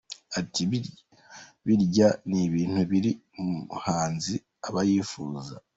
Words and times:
Ati 0.39 0.61
``Birya 1.63 2.07
ni 2.27 2.39
ibintu 2.47 2.79
buri 2.89 3.11
muhanzi 3.73 4.33
aba 4.67 4.81
yifuza’’. 4.89 5.55